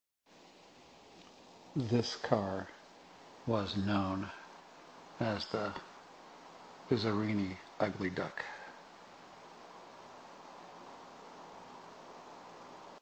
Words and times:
This 1.75 2.15
car 2.15 2.67
was 3.45 3.77
known 3.77 4.31
as 5.19 5.45
the 5.49 5.75
"Bizzarrini 6.89 7.57
Ugly 7.79 8.09
Duck". 8.09 8.43